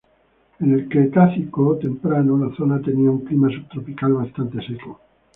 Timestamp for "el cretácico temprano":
0.73-2.35